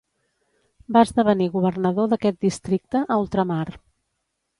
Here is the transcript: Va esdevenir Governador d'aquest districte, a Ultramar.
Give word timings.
Va 0.95 1.03
esdevenir 1.07 1.49
Governador 1.55 2.09
d'aquest 2.13 2.39
districte, 2.47 3.03
a 3.17 3.19
Ultramar. 3.25 3.61